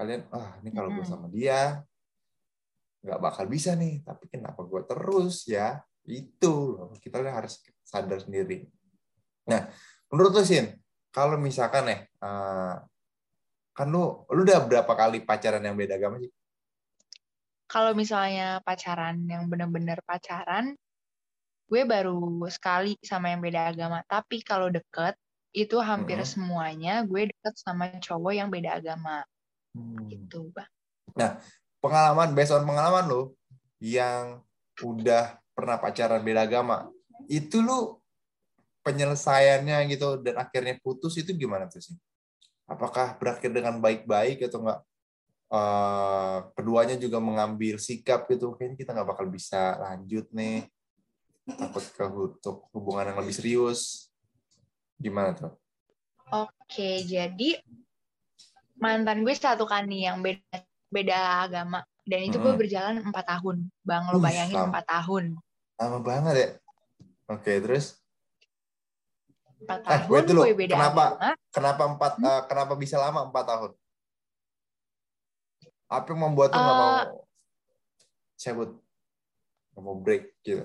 [0.00, 1.82] Kalian ah ini kalau gue sama dia
[3.00, 5.82] nggak bakal bisa nih tapi kenapa gue terus ya?
[6.06, 6.94] Itu loh.
[6.98, 8.70] kita harus sadar sendiri.
[9.50, 9.66] Nah
[10.10, 10.79] menurut lu Sin
[11.10, 12.74] kalau misalkan nih eh,
[13.74, 16.30] kan lu lu udah berapa kali pacaran yang beda agama sih
[17.70, 20.74] Kalau misalnya pacaran yang bener-bener pacaran,
[21.70, 22.18] gue baru
[22.50, 24.02] sekali sama yang beda agama.
[24.10, 25.14] Tapi kalau deket,
[25.54, 26.26] itu hampir Mm-mm.
[26.26, 29.22] semuanya gue deket sama cowok yang beda agama.
[29.70, 30.02] Hmm.
[30.10, 30.66] Gitu, Bang.
[31.78, 33.22] pengalaman based on pengalaman lu
[33.78, 34.42] yang
[34.82, 36.90] udah pernah pacaran beda agama
[37.30, 37.99] itu lu
[38.90, 41.94] penyelesaiannya gitu dan akhirnya putus itu gimana tuh sih?
[42.66, 44.80] Apakah berakhir dengan baik-baik atau enggak?
[45.50, 50.66] Eh, keduanya juga mengambil sikap gitu kayaknya kita nggak bakal bisa lanjut nih.
[51.46, 54.10] Takut ke untuk hubungan yang lebih serius.
[54.98, 55.54] Gimana tuh?
[56.30, 57.58] Oke, jadi
[58.78, 62.60] mantan gue satu kan nih yang beda beda agama dan itu gue Mm-mm.
[62.62, 65.24] berjalan empat tahun, bang lo bayangin empat tahun,
[65.80, 66.50] lama banget ya.
[67.30, 67.99] Oke terus
[69.60, 70.42] empat Eh, tahun wait dulu.
[70.44, 71.04] gue beda Kenapa?
[71.10, 71.32] agama.
[71.52, 72.26] kenapa empat Hmm?
[72.26, 73.72] eh, kenapa bisa lama empat tahun
[75.90, 76.92] apa yang membuat lu nggak Eh, mau
[78.36, 78.70] cabut
[79.70, 80.64] nggak mau break gitu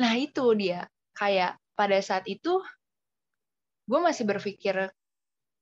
[0.00, 2.56] Nah itu dia, kayak pada saat itu
[3.84, 4.88] gue masih berpikir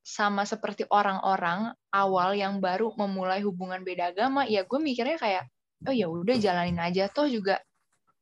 [0.07, 5.45] sama seperti orang-orang awal yang baru memulai hubungan beda agama, ya gue mikirnya kayak,
[5.85, 7.11] oh ya udah jalanin aja.
[7.11, 7.59] Toh juga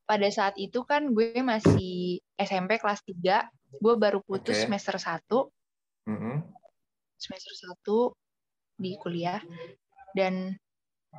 [0.07, 3.51] pada saat itu kan gue masih SMP kelas 3,
[3.83, 4.65] gue baru putus Oke.
[4.71, 5.51] semester 1,
[6.07, 6.47] Mm-mm.
[7.19, 8.15] semester 1
[8.79, 9.43] di kuliah.
[10.15, 10.55] Dan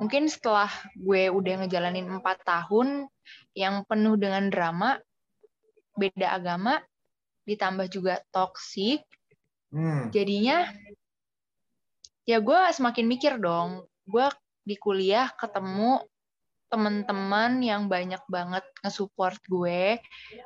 [0.00, 3.06] mungkin setelah gue udah ngejalanin empat tahun
[3.52, 4.96] yang penuh dengan drama,
[5.94, 6.80] beda agama,
[7.44, 9.04] ditambah juga toksik,
[9.68, 10.08] Hmm.
[10.08, 10.64] jadinya
[12.24, 13.84] ya gue semakin mikir dong.
[14.08, 14.24] Gue
[14.64, 16.00] di kuliah ketemu
[16.68, 19.96] teman-teman yang banyak banget nge-support gue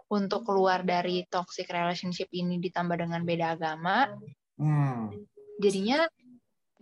[0.07, 4.07] untuk keluar dari toxic relationship ini ditambah dengan beda agama.
[4.55, 5.11] Hmm.
[5.59, 6.07] Jadinya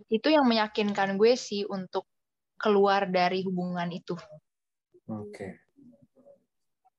[0.07, 2.05] itu yang meyakinkan gue sih untuk
[2.61, 4.13] keluar dari hubungan itu.
[5.09, 5.57] Oke.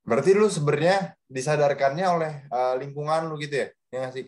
[0.03, 3.69] Berarti lu sebenarnya disadarkannya oleh eh, lingkungan lu gitu ya?
[3.95, 4.27] Ya nggak sih?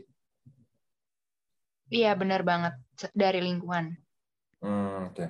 [1.91, 2.75] Iya benar banget
[3.11, 3.99] dari lingkungan.
[4.63, 5.25] Hmm, oke.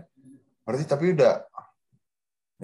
[0.64, 1.44] Berarti tapi udah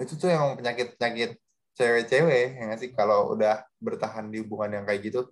[0.01, 1.37] itu tuh emang penyakit-penyakit
[1.77, 2.91] cewek-cewek ya sih?
[2.91, 5.29] Kalau udah bertahan di hubungan yang kayak gitu,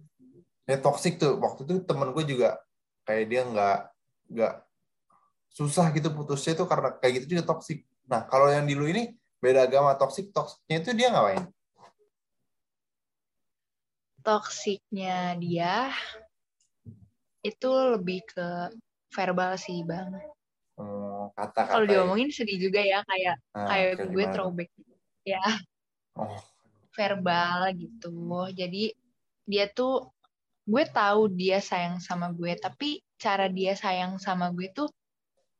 [0.69, 1.41] ya toksik tuh.
[1.41, 2.61] Waktu itu temen gue juga
[3.03, 3.79] kayak dia nggak
[4.29, 4.53] nggak
[5.49, 7.83] susah gitu putusnya tuh karena kayak gitu juga toksik.
[8.05, 11.43] Nah kalau yang di lu ini beda agama toksik toksiknya itu dia ngapain?
[14.21, 15.89] Toksiknya dia
[17.41, 18.69] itu lebih ke
[19.15, 20.13] verbal sih bang.
[20.79, 21.75] Hmm, kata-kata.
[21.75, 21.91] Kalau ya.
[21.91, 24.31] diomongin sedih juga ya kayak Nah, kayak gue gimana?
[24.31, 24.69] throwback
[25.27, 25.43] ya
[26.15, 26.39] Oh,
[26.95, 28.15] verbal gitu.
[28.55, 28.95] Jadi
[29.43, 30.07] dia tuh
[30.63, 34.87] gue tahu dia sayang sama gue tapi cara dia sayang sama gue tuh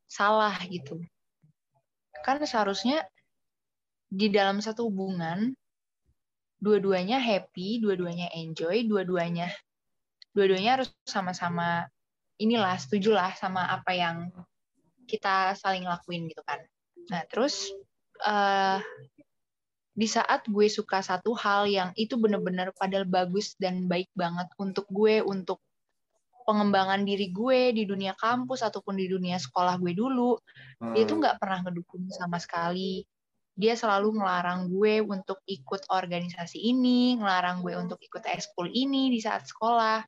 [0.08, 0.96] salah gitu.
[2.24, 3.04] Kan seharusnya
[4.08, 5.52] di dalam satu hubungan
[6.60, 9.52] dua-duanya happy, dua-duanya enjoy, dua-duanya
[10.34, 11.90] dua-duanya harus sama-sama
[12.38, 14.30] inilah setuju lah sama apa yang
[15.10, 16.62] kita saling lakuin gitu kan.
[17.10, 17.74] Nah terus
[18.22, 18.78] eh
[19.90, 24.86] di saat gue suka satu hal yang itu bener-bener padahal bagus dan baik banget untuk
[24.88, 25.60] gue, untuk
[26.48, 30.40] pengembangan diri gue di dunia kampus ataupun di dunia sekolah gue dulu,
[30.96, 31.20] dia tuh hmm.
[31.20, 33.04] nggak pernah ngedukung sama sekali.
[33.60, 39.20] Dia selalu ngelarang gue untuk ikut organisasi ini, ngelarang gue untuk ikut ekskul ini di
[39.20, 40.00] saat sekolah,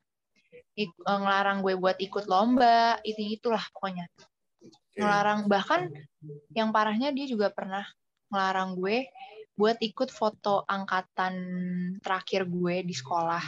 [0.73, 4.09] Ik- ngelarang gue buat ikut lomba, itu itulah pokoknya.
[4.93, 5.89] Ngelarang bahkan
[6.53, 7.83] yang parahnya dia juga pernah
[8.29, 9.09] ngelarang gue
[9.53, 11.33] buat ikut foto angkatan
[12.01, 13.43] terakhir gue di sekolah.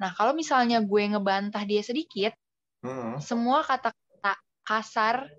[0.00, 2.34] Nah, kalau misalnya gue ngebantah dia sedikit,
[2.82, 3.22] Hmm.
[3.22, 4.34] semua kata-kata
[4.66, 5.30] kasar,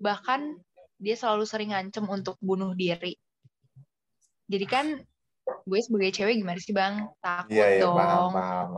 [0.00, 0.56] bahkan
[0.96, 3.20] dia selalu sering ngancem untuk bunuh diri.
[4.48, 4.86] Jadi kan
[5.68, 7.04] gue sebagai cewek gimana sih bang?
[7.20, 7.96] Takut Iya, iya, dong.
[8.00, 8.68] paham, paham.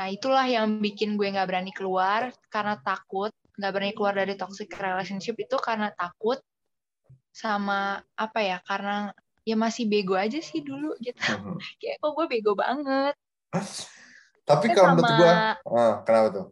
[0.00, 0.08] Ah.
[0.08, 3.28] Nah itulah yang bikin gue nggak berani keluar karena takut,
[3.60, 6.40] nggak berani keluar dari toxic relationship itu karena takut
[7.36, 8.58] sama apa ya?
[8.64, 9.12] Karena
[9.44, 11.20] ya masih bego aja sih dulu gitu.
[11.20, 11.60] Hmm.
[11.80, 13.12] Kayak kok gue bego banget.
[14.48, 15.32] Tapi kalau menurut gua,
[15.68, 16.46] ah, kenapa tuh?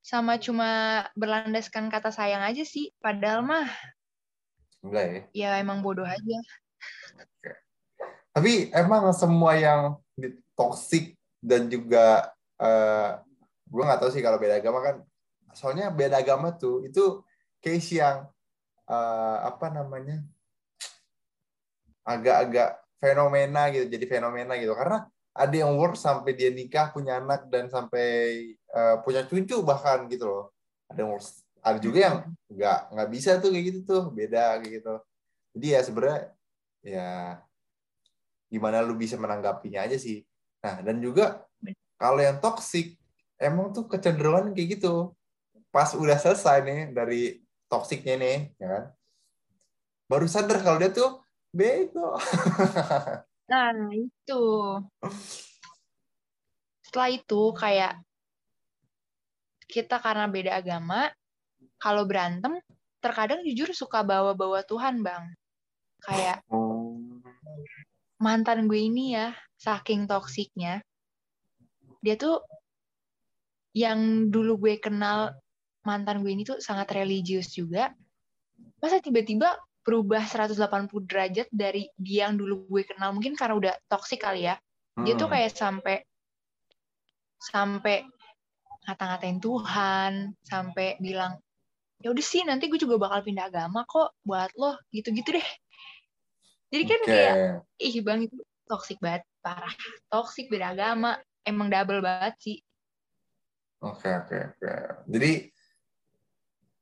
[0.00, 2.88] Sama cuma berlandaskan kata sayang aja sih.
[3.04, 3.68] Padahal mah
[4.80, 5.20] Enggak ya.
[5.34, 6.38] ya emang bodoh aja.
[8.32, 9.98] Tapi emang semua yang
[10.54, 13.10] toxic dan juga eh,
[13.66, 14.96] gue nggak tahu sih kalau beda agama kan.
[15.56, 17.24] Soalnya beda agama tuh itu
[17.60, 18.28] case yang
[18.86, 20.22] uh, apa namanya
[22.06, 24.76] agak-agak fenomena gitu jadi fenomena gitu.
[24.76, 30.06] Karena ada yang work sampai dia nikah punya anak dan sampai uh, punya cucu bahkan
[30.06, 30.44] gitu loh.
[30.92, 31.24] Ada yang work
[31.66, 34.94] ada juga yang nggak nggak bisa tuh kayak gitu tuh beda kayak gitu.
[35.56, 36.20] Jadi ya sebenarnya
[36.86, 37.08] ya
[38.46, 40.22] gimana lu bisa menanggapinya aja sih
[40.66, 41.46] nah dan juga
[41.94, 42.98] kalau yang toxic
[43.38, 45.14] emang tuh kecenderungan kayak gitu.
[45.70, 47.38] Pas udah selesai nih dari
[47.70, 48.84] toksiknya nih ya kan?
[50.10, 51.22] Baru sadar kalau dia tuh
[51.54, 52.16] bego.
[53.46, 54.42] Nah itu.
[56.82, 58.02] Setelah itu kayak
[59.70, 61.14] kita karena beda agama
[61.78, 62.58] kalau berantem
[62.98, 65.30] terkadang jujur suka bawa-bawa Tuhan bang.
[66.02, 66.65] Kayak oh.
[68.16, 70.80] Mantan gue ini ya saking toksiknya
[72.00, 72.38] dia tuh
[73.76, 75.36] yang dulu gue kenal
[75.86, 77.94] mantan gue ini tuh sangat religius juga.
[78.82, 79.54] Masa tiba-tiba
[79.86, 84.58] berubah 180 derajat dari dia yang dulu gue kenal mungkin karena udah toksik kali ya.
[84.98, 85.34] Dia tuh hmm.
[85.36, 85.96] kayak sampai
[87.36, 88.02] sampai
[88.88, 91.36] ngata-ngatain Tuhan sampai bilang
[92.00, 95.48] ya udah sih nanti gue juga bakal pindah agama kok buat lo gitu-gitu deh
[96.70, 97.10] jadi kan okay.
[97.10, 97.34] kayak
[97.78, 99.74] ih bang itu toksik banget parah.
[100.10, 101.14] Toksik beda agama
[101.46, 102.58] emang double banget sih.
[103.78, 104.58] Oke okay, oke okay, oke.
[104.58, 104.80] Okay.
[105.06, 105.32] jadi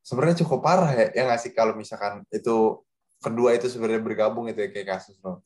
[0.05, 2.81] sebenarnya cukup parah ya yang ngasih kalau misalkan itu
[3.21, 5.45] kedua itu sebenarnya bergabung itu ya kayak kasus lo.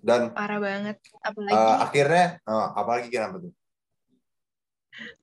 [0.00, 0.96] Dan parah banget.
[1.20, 3.52] Apalagi uh, akhirnya uh, apalagi kenapa tuh?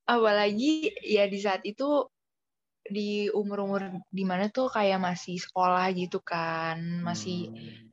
[0.06, 2.06] Apalagi ya di saat itu
[2.92, 7.88] di umur-umur di mana tuh kayak masih sekolah gitu kan masih hmm.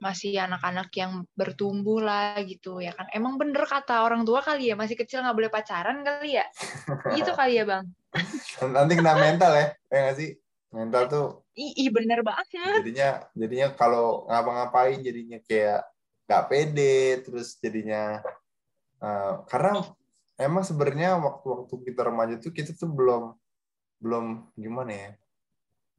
[0.00, 3.04] masih anak-anak yang bertumbuh lah gitu ya kan.
[3.12, 6.46] Emang bener kata orang tua kali ya masih kecil nggak boleh pacaran kali ya?
[7.16, 7.84] Gitu kali ya bang.
[8.64, 10.30] Nanti kena mental ya ya gak sih?
[10.72, 11.28] Mental tuh
[11.60, 12.46] ih bener banget.
[12.80, 15.84] jadinya jadinya kalau ngapa-ngapain jadinya kayak
[16.24, 18.22] nggak pede terus jadinya
[19.02, 19.82] uh, karena
[20.38, 23.34] emang sebenarnya waktu-waktu kita remaja tuh kita tuh belum
[24.00, 25.10] belum gimana ya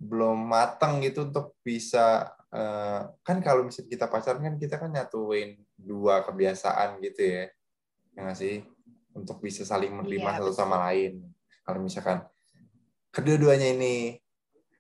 [0.02, 5.62] belum matang gitu untuk bisa uh, kan kalau misalnya kita pacaran kan kita kan nyatuin
[5.78, 7.46] dua kebiasaan gitu ya
[8.16, 8.66] yang sih?
[9.12, 11.20] Untuk bisa saling menerima iya, satu sama lain.
[11.68, 12.24] Kalau misalkan
[13.12, 14.16] kedua-duanya ini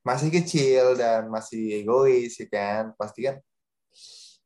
[0.01, 2.84] masih kecil dan masih egois ya kan?
[2.95, 3.38] Pasti kan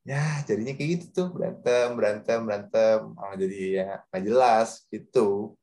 [0.05, 2.99] ya jadinya kayak gitu tuh berantem berantem berantem.
[3.13, 5.53] Malah jadi ya nggak jelas gitu.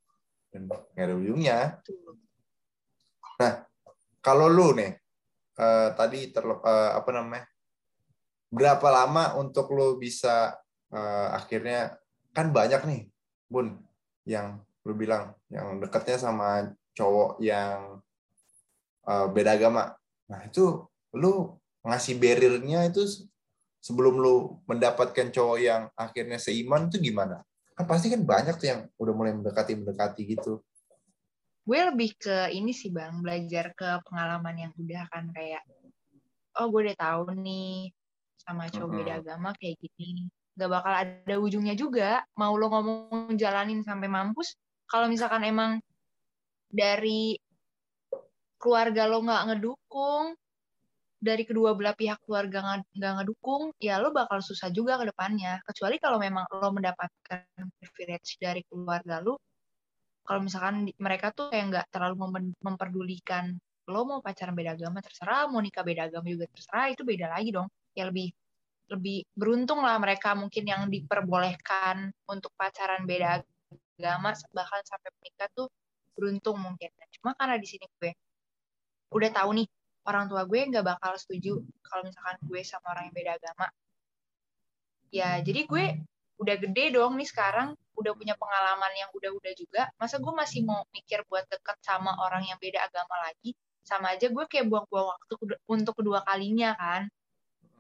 [0.55, 1.59] Dan nggak ada ujungnya
[3.43, 3.59] Nah,
[4.23, 4.95] kalau lu nih
[5.59, 7.43] uh, tadi terlep, uh, apa namanya?
[8.55, 10.55] Berapa lama untuk lu bisa
[10.95, 11.99] uh, akhirnya
[12.31, 13.03] kan banyak nih,
[13.51, 13.83] Bun,
[14.23, 17.99] yang lu bilang yang dekatnya sama cowok yang
[19.11, 19.91] uh, beda agama.
[20.31, 20.87] Nah, itu
[21.19, 23.27] lu ngasih barriernya itu
[23.83, 27.43] sebelum lu mendapatkan cowok yang akhirnya seiman itu gimana?
[27.75, 30.63] Kan pasti kan banyak tuh yang udah mulai mendekati-mendekati gitu
[31.63, 35.63] gue lebih ke ini sih bang belajar ke pengalaman yang udah kan kayak
[36.59, 37.95] oh gue udah tahu nih
[38.43, 40.27] sama cowok beda agama kayak gini.
[40.53, 44.59] Gak bakal ada ujungnya juga mau lo ngomong jalanin sampai mampus
[44.91, 45.81] kalau misalkan emang
[46.69, 47.39] dari
[48.59, 50.37] keluarga lo nggak ngedukung
[51.23, 55.63] dari kedua belah pihak keluarga nggak ngedukung ya lo bakal susah juga ke depannya.
[55.63, 57.47] Kecuali kalau memang lo mendapatkan
[57.79, 59.39] privilege dari keluarga lo
[60.23, 63.59] kalau misalkan mereka tuh kayak nggak terlalu mem memperdulikan
[63.91, 65.51] lo mau pacaran beda agama terserah.
[65.51, 66.95] Mau nikah beda agama juga terserah.
[66.95, 67.67] Itu beda lagi dong.
[67.99, 68.31] Ya lebih
[68.91, 73.41] lebih beruntung lah mereka mungkin yang diperbolehkan untuk pacaran beda
[73.99, 75.69] agama bahkan sampai menikah tuh
[76.15, 76.91] beruntung mungkin.
[77.19, 78.13] Cuma karena di sini gue
[79.13, 79.69] udah tahu nih
[80.09, 83.67] orang tua gue nggak bakal setuju kalau misalkan gue sama orang yang beda agama.
[85.13, 85.85] Ya jadi gue
[86.41, 90.83] udah gede dong nih sekarang udah punya pengalaman yang udah-udah juga masa gue masih mau
[90.91, 93.55] mikir buat deket sama orang yang beda agama lagi?
[93.83, 95.35] Sama aja gue kayak buang-buang waktu
[95.71, 97.07] untuk kedua kalinya kan.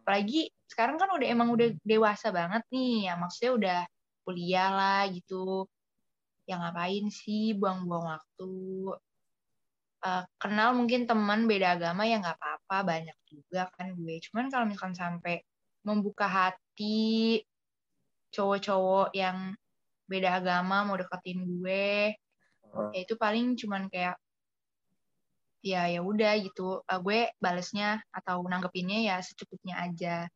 [0.02, 3.78] Apalagi sekarang kan udah emang udah dewasa banget nih ya maksudnya udah
[4.26, 5.66] kuliah lah gitu.
[6.46, 8.52] Yang ngapain sih buang-buang waktu?
[10.02, 14.18] Uh, kenal mungkin teman beda agama ya nggak apa-apa banyak juga kan gue.
[14.26, 15.46] Cuman kalau misalkan sampai
[15.86, 17.42] membuka hati
[18.32, 19.54] cowok-cowok yang
[20.06, 22.14] beda agama mau deketin gue.
[22.92, 24.16] Ya itu paling cuman kayak
[25.62, 26.82] ya ya udah gitu.
[26.88, 30.26] Uh, gue balesnya atau nanggepinnya ya secukupnya aja.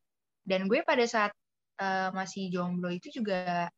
[0.47, 1.33] Dan gue pada saat
[1.83, 3.69] uh, masih jomblo itu juga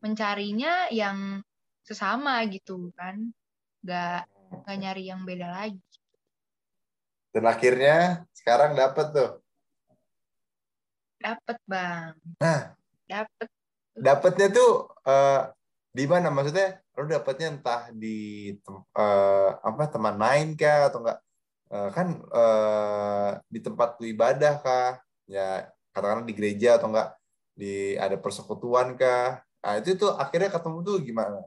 [0.00, 1.44] mencarinya yang
[1.84, 3.32] sesama gitu kan.
[3.84, 4.24] Nggak
[4.64, 5.82] nggak nyari yang beda lagi.
[7.30, 9.32] Dan akhirnya sekarang dapat tuh.
[11.20, 12.16] dapet bang.
[12.40, 12.72] Nah,
[13.04, 13.48] dapet
[14.00, 14.70] dapatnya tuh
[15.04, 15.40] eh,
[15.92, 16.32] di mana?
[16.32, 18.16] Maksudnya lu dapatnya entah di
[18.64, 21.18] tem- eh, apa teman main kah atau enggak?
[21.70, 24.90] Eh, kan eh, di tempat lu ibadah kah?
[25.28, 27.14] Ya katakanlah di gereja atau enggak
[27.54, 29.44] di ada persekutuan kah?
[29.60, 31.38] Nah, itu tuh akhirnya ketemu tuh gimana?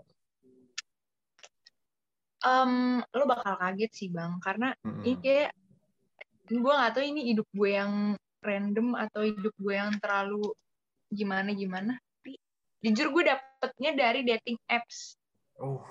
[2.43, 5.23] Em, lo bakal kaget sih bang karena ini Mm-mm.
[5.23, 5.51] kayak
[6.51, 7.93] gue nggak tahu ini hidup gue yang
[8.43, 10.51] random atau hidup gue yang terlalu
[11.07, 11.93] gimana gimana
[12.83, 15.15] jujur gue dapetnya dari dating apps
[15.61, 15.85] Oh.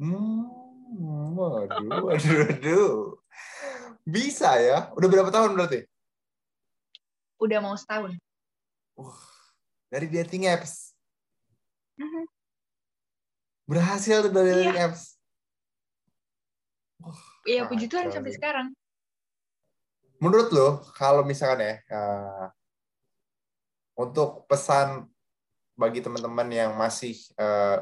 [0.00, 2.96] Hmm, waduh, waduh, waduh.
[4.02, 4.88] Bisa ya?
[4.96, 5.84] Udah berapa tahun berarti?
[7.36, 8.16] udah mau setahun
[9.92, 10.96] Dari dating apps.
[12.00, 12.24] Mhm.
[13.68, 14.56] Berhasil tuh dari Iya.
[14.64, 15.02] dating apps.
[17.44, 18.72] ya puji Tuhan sampai sekarang
[20.24, 22.46] Menurut lo, kalau misalkan ya, eh,
[24.00, 25.04] untuk pesan
[25.74, 27.78] bagi teman-teman yang masih eh,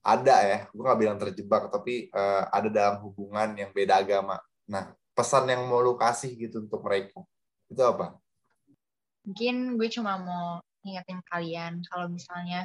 [0.00, 4.40] ada ya, gue nggak bilang terjebak, tapi eh, ada dalam hubungan yang beda agama.
[4.70, 7.20] Nah, pesan yang mau lu kasih gitu untuk mereka,
[7.68, 8.16] itu apa?
[9.24, 12.64] mungkin gue cuma mau ngingetin kalian kalau misalnya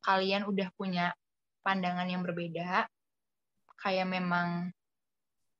[0.00, 1.12] kalian udah punya
[1.60, 2.86] pandangan yang berbeda
[3.82, 4.70] kayak memang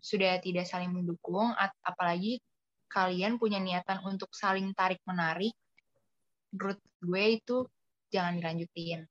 [0.01, 1.53] sudah tidak saling mendukung
[1.85, 2.41] apalagi
[2.89, 5.53] kalian punya niatan untuk saling tarik menarik
[6.55, 7.67] menurut gue itu
[8.13, 9.09] jangan dilanjutin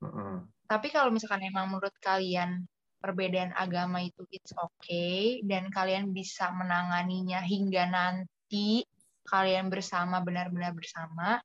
[0.00, 0.48] Mm-mm.
[0.64, 2.64] tapi kalau misalkan emang menurut kalian
[3.00, 8.84] perbedaan agama itu it's okay dan kalian bisa menanganinya hingga nanti
[9.24, 11.40] kalian bersama benar-benar bersama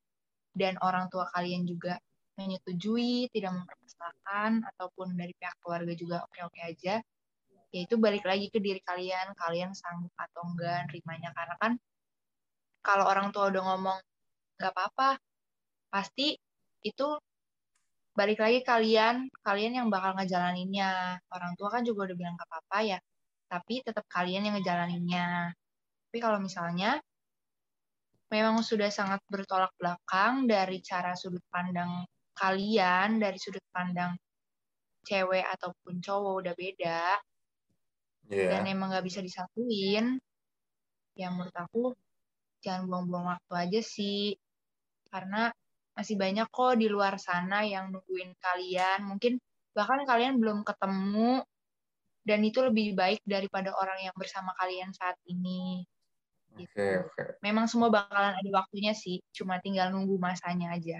[0.55, 1.99] dan orang tua kalian juga
[2.35, 6.99] menyetujui, tidak mempermasalahkan ataupun dari pihak keluarga juga oke-oke aja.
[7.71, 11.73] Ya itu balik lagi ke diri kalian, kalian sanggup atau enggak nerimanya karena kan
[12.79, 13.99] kalau orang tua udah ngomong
[14.55, 15.19] nggak apa-apa,
[15.91, 16.35] pasti
[16.85, 17.07] itu
[18.15, 21.19] balik lagi kalian, kalian yang bakal ngejalaninnya.
[21.27, 22.99] Orang tua kan juga udah bilang nggak apa-apa ya,
[23.51, 25.51] tapi tetap kalian yang ngejalaninnya.
[26.07, 26.99] Tapi kalau misalnya
[28.31, 34.15] memang sudah sangat bertolak belakang dari cara sudut pandang kalian, dari sudut pandang
[35.05, 37.01] cewek ataupun cowok udah beda,
[38.25, 38.57] Iya.
[38.57, 40.17] dan emang nggak bisa disatuin,
[41.13, 41.93] ya menurut aku
[42.65, 44.33] jangan buang-buang waktu aja sih.
[45.15, 45.47] Karena
[45.95, 49.07] masih banyak kok di luar sana yang nungguin kalian.
[49.07, 49.39] Mungkin
[49.71, 51.39] bahkan kalian belum ketemu,
[52.25, 55.87] dan itu lebih baik daripada orang yang bersama kalian saat ini.
[56.51, 56.83] Oke, Gitu.
[57.05, 57.23] oke.
[57.45, 60.99] Memang semua bakalan ada waktunya sih, cuma tinggal nunggu masanya aja.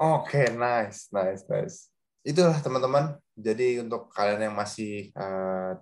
[0.00, 1.92] Oke, nice, nice, nice.
[2.26, 3.20] Itulah teman-teman.
[3.36, 5.72] Jadi untuk kalian yang masih eh,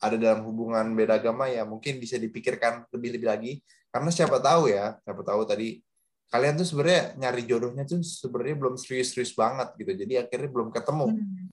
[0.00, 3.52] ada dalam hubungan beda agama ya mungkin bisa dipikirkan lebih-lebih lagi.
[3.90, 5.82] Karena siapa tahu ya, siapa tahu tadi
[6.30, 9.92] kalian tuh sebenarnya nyari jodohnya tuh sebenarnya belum serius-serius banget gitu.
[10.06, 11.06] Jadi akhirnya belum ketemu.
[11.10, 11.50] Hmm.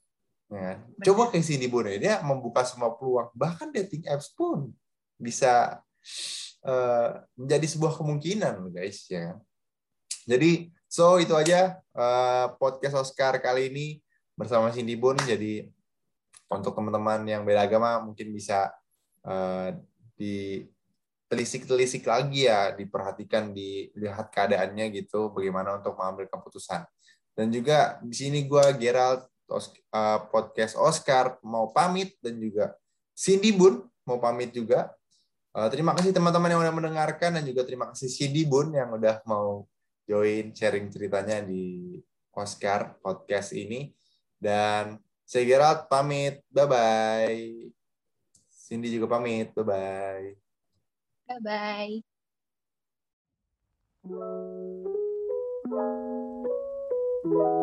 [0.47, 0.79] Ya.
[0.79, 1.03] Benar.
[1.03, 3.33] Coba kayak Cindy Bone, dia membuka semua peluang.
[3.35, 4.71] Bahkan dating apps pun
[5.17, 5.81] bisa
[6.63, 9.09] eh, menjadi sebuah kemungkinan, guys.
[9.11, 9.35] Ya.
[10.29, 13.87] Jadi, so itu aja eh, podcast Oscar kali ini
[14.37, 15.19] bersama Cindy Bone.
[15.25, 15.67] Jadi,
[16.47, 18.71] untuk teman-teman yang beda agama mungkin bisa
[19.27, 19.75] eh,
[21.27, 26.87] ditelisik-telisik lagi ya, diperhatikan, dilihat keadaannya gitu, bagaimana untuk mengambil keputusan.
[27.35, 32.71] Dan juga di sini gue Gerald uh, podcast Oscar mau pamit dan juga
[33.11, 34.95] Cindy Bun mau pamit juga.
[35.51, 39.19] Uh, terima kasih teman-teman yang udah mendengarkan dan juga terima kasih Cindy Bun yang udah
[39.27, 39.67] mau
[40.07, 41.99] join sharing ceritanya di
[42.31, 43.91] Oscar podcast ini.
[44.39, 44.95] Dan
[45.27, 46.39] saya Gerald pamit.
[46.47, 47.67] Bye-bye.
[48.47, 49.51] Cindy juga pamit.
[49.51, 50.46] Bye-bye.
[51.29, 52.01] Bye-bye.
[54.03, 54.13] Thank
[57.25, 57.56] you.